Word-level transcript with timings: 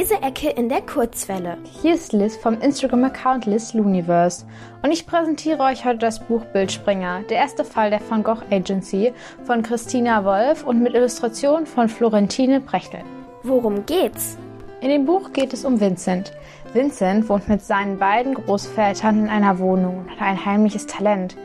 Leseecke 0.00 0.48
in 0.48 0.70
der 0.70 0.80
Kurzwelle. 0.80 1.58
Hier 1.82 1.92
ist 1.92 2.14
Liz 2.14 2.34
vom 2.34 2.58
Instagram-Account 2.58 3.44
Liz 3.44 3.74
Luniverse 3.74 4.46
und 4.82 4.92
ich 4.92 5.06
präsentiere 5.06 5.62
euch 5.62 5.84
heute 5.84 5.98
das 5.98 6.20
Buch 6.20 6.42
Bildspringer, 6.46 7.20
der 7.28 7.36
erste 7.36 7.66
Fall 7.66 7.90
der 7.90 8.00
Van 8.08 8.22
Gogh 8.22 8.40
Agency 8.50 9.12
von 9.44 9.62
Christina 9.62 10.24
Wolf 10.24 10.64
und 10.64 10.82
mit 10.82 10.94
Illustrationen 10.94 11.66
von 11.66 11.90
Florentine 11.90 12.60
Brechtel. 12.60 13.00
Worum 13.42 13.84
geht's? 13.84 14.38
In 14.80 14.88
dem 14.88 15.04
Buch 15.04 15.34
geht 15.34 15.52
es 15.52 15.66
um 15.66 15.78
Vincent. 15.78 16.32
Vincent 16.72 17.28
wohnt 17.28 17.50
mit 17.50 17.60
seinen 17.60 17.98
beiden 17.98 18.32
Großvätern 18.32 19.24
in 19.24 19.28
einer 19.28 19.58
Wohnung 19.58 19.98
und 19.98 20.10
hat 20.12 20.22
ein 20.22 20.46
heimliches 20.46 20.86
Talent. 20.86 21.36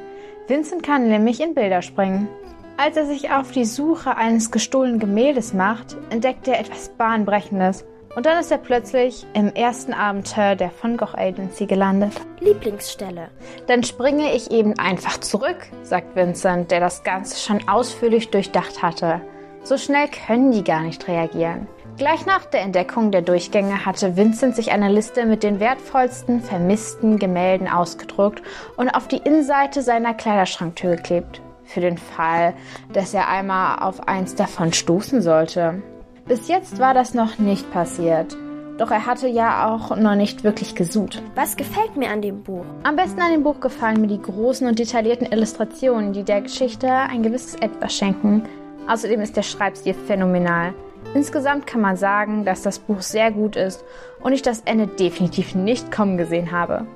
Vincent 0.48 0.82
kann 0.82 1.10
nämlich 1.10 1.42
in 1.42 1.56
Bilder 1.56 1.82
springen. 1.82 2.30
Als 2.78 2.96
er 2.96 3.06
sich 3.06 3.32
auf 3.32 3.52
die 3.52 3.66
Suche 3.66 4.16
eines 4.16 4.50
gestohlenen 4.50 5.00
Gemäldes 5.00 5.54
macht, 5.54 5.98
entdeckt 6.10 6.47
er 6.47 6.57
etwas 6.57 6.87
Bahnbrechendes. 6.87 7.83
Und 8.15 8.25
dann 8.25 8.39
ist 8.39 8.50
er 8.50 8.57
plötzlich 8.57 9.25
im 9.33 9.54
ersten 9.54 9.93
Abenteuer 9.93 10.56
der 10.56 10.71
Van 10.82 10.96
Gogh 10.96 11.18
Agency 11.18 11.65
gelandet. 11.65 12.14
Lieblingsstelle. 12.39 13.28
Dann 13.68 13.83
springe 13.83 14.33
ich 14.33 14.51
eben 14.51 14.79
einfach 14.79 15.19
zurück, 15.19 15.68
sagt 15.83 16.15
Vincent, 16.15 16.71
der 16.71 16.79
das 16.79 17.04
Ganze 17.04 17.37
schon 17.37 17.68
ausführlich 17.68 18.32
durchdacht 18.32 18.82
hatte. 18.82 19.21
So 19.64 19.78
schnell 19.78 20.07
können 20.07 20.51
die 20.51 20.64
gar 20.64 20.82
nicht 20.82 21.07
reagieren. 21.07 21.68
Gleich 21.97 22.25
nach 22.25 22.46
der 22.46 22.61
Entdeckung 22.61 23.11
der 23.11 23.21
Durchgänge 23.21 23.86
hatte 23.86 24.15
Vincent 24.15 24.56
sich 24.56 24.71
eine 24.71 24.89
Liste 24.89 25.25
mit 25.25 25.43
den 25.43 25.59
wertvollsten 25.59 26.42
vermissten 26.42 27.20
Gemälden 27.20 27.68
ausgedruckt 27.68 28.42
und 28.78 28.89
auf 28.89 29.07
die 29.07 29.18
Innenseite 29.18 29.82
seiner 29.82 30.14
Kleiderschranktür 30.14 30.97
geklebt 30.97 31.42
für 31.64 31.82
den 31.82 31.97
Fall, 31.97 32.53
dass 32.94 33.14
er 33.14 33.28
einmal 33.28 33.80
auf 33.80 34.08
eins 34.08 34.36
davon 34.36 34.72
stoßen 34.72 35.22
sollte. 35.22 35.81
Bis 36.28 36.47
jetzt 36.47 36.80
war 36.80 36.95
das 36.95 37.14
noch 37.14 37.38
nicht 37.38 37.72
passiert. 37.72 38.36
Doch 38.80 38.90
er 38.90 39.06
hatte 39.06 39.28
ja 39.28 39.70
auch 39.70 39.95
noch 39.95 40.16
nicht 40.16 40.44
wirklich 40.44 40.73
gesucht. 40.73 41.22
Was 41.36 41.56
gefällt 41.56 41.95
mir 41.95 42.09
an 42.09 42.23
dem 42.23 42.42
Buch? 42.42 42.66
Am 42.81 42.95
besten 42.95 43.22
an 43.22 43.31
dem 43.31 43.44
Buch 43.44 43.59
gefallen 43.59 44.02
mir 44.02 44.08
die 44.08 44.22
großen 44.22 44.68
und 44.68 44.80
detaillierten 44.80 45.31
Illustrationen, 45.31 46.14
die 46.14 46.23
der 46.23 46.42
Geschichte 46.42 46.92
ein 46.92 47.22
gewisses 47.22 47.53
Etwas 47.56 47.94
schenken. 47.94 48.42
Außerdem 48.88 49.22
ist 49.22 49.38
der 49.38 49.44
Schreibstil 49.44 49.94
phänomenal. 49.94 50.73
Insgesamt 51.14 51.68
kann 51.68 51.81
man 51.81 51.96
sagen, 51.96 52.44
dass 52.44 52.64
das 52.64 52.80
Buch 52.80 53.02
sehr 53.02 53.31
gut 53.31 53.56
ist 53.56 53.86
und 54.23 54.34
ich 54.34 54.42
das 54.42 54.62
Ende 54.66 54.88
definitiv 54.88 55.53
nicht 55.53 55.92
kommen 55.92 56.18
gesehen 56.18 56.52
habe. 56.52 56.88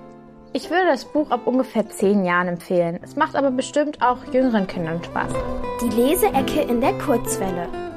Ich 0.54 0.72
würde 0.72 0.88
das 0.88 1.06
Buch 1.06 1.30
ab 1.30 1.42
ungefähr 1.46 1.88
zehn 1.88 2.26
Jahren 2.26 2.48
empfehlen. 2.48 3.00
Es 3.04 3.16
macht 3.16 3.36
aber 3.36 3.52
bestimmt 3.52 4.02
auch 4.02 4.18
jüngeren 4.34 4.66
Kindern 4.66 5.04
Spaß. 5.04 5.32
Die 5.84 5.90
Leseecke 5.90 6.62
in 6.62 6.82
der 6.82 6.98
Kurzwelle. 6.98 7.89